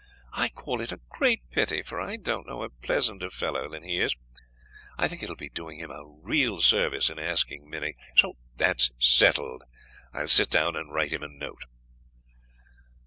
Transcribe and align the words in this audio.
I 0.33 0.49
call 0.49 0.81
it 0.81 0.91
a 0.91 0.99
great 1.09 1.47
pity, 1.51 1.83
for 1.83 2.01
I 2.01 2.17
don't 2.17 2.47
know 2.47 2.63
a 2.63 2.71
pleasanter 2.71 3.29
fellow 3.29 3.69
than 3.69 3.83
he 3.83 3.99
is. 3.99 4.15
I 4.97 5.07
think 5.07 5.21
it 5.21 5.29
will 5.29 5.35
be 5.35 5.51
doing 5.51 5.77
him 5.79 5.91
a 5.91 6.03
real 6.07 6.59
service 6.59 7.11
in 7.11 7.19
asking 7.19 7.69
Minnie; 7.69 7.97
so 8.15 8.35
that's 8.55 8.89
settled. 8.97 9.63
I 10.11 10.21
will 10.21 10.27
sit 10.27 10.49
down 10.49 10.75
and 10.75 10.91
write 10.91 11.11
him 11.13 11.21
a 11.21 11.27
note." 11.27 11.65